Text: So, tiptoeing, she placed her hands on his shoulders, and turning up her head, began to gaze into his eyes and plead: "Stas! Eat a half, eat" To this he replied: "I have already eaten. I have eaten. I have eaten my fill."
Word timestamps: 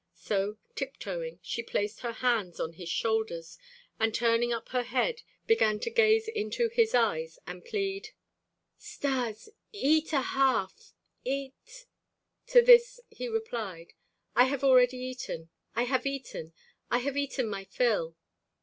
So, 0.15 0.57
tiptoeing, 0.73 1.37
she 1.43 1.61
placed 1.61 1.99
her 1.99 2.11
hands 2.11 2.59
on 2.59 2.73
his 2.73 2.89
shoulders, 2.89 3.59
and 3.99 4.15
turning 4.15 4.51
up 4.51 4.69
her 4.69 4.81
head, 4.81 5.21
began 5.45 5.79
to 5.81 5.91
gaze 5.91 6.27
into 6.27 6.69
his 6.69 6.95
eyes 6.95 7.37
and 7.45 7.63
plead: 7.63 8.09
"Stas! 8.79 9.49
Eat 9.71 10.11
a 10.11 10.21
half, 10.21 10.95
eat" 11.23 11.85
To 12.51 12.63
this 12.63 12.99
he 13.11 13.27
replied: 13.27 13.93
"I 14.35 14.45
have 14.45 14.63
already 14.63 14.97
eaten. 14.97 15.51
I 15.75 15.83
have 15.83 16.07
eaten. 16.07 16.53
I 16.89 16.97
have 16.97 17.15
eaten 17.15 17.47
my 17.47 17.65
fill." 17.65 18.15